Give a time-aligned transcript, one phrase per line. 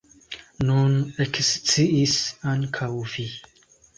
[0.69, 0.95] Nun
[1.25, 2.17] eksciis
[2.53, 3.29] ankaŭ vi.